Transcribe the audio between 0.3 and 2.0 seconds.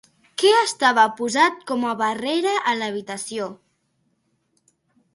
Què estava posat com a